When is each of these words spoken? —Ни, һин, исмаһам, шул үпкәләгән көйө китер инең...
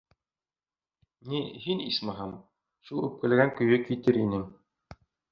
—Ни, 1.33 1.41
һин, 1.65 1.83
исмаһам, 1.91 2.31
шул 2.87 3.01
үпкәләгән 3.09 3.53
көйө 3.59 3.77
китер 3.91 4.17
инең... 4.23 4.49